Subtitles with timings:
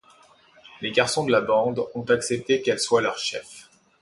[0.81, 3.69] Les garçons de la bande ont accepté qu'elle soit leur chef.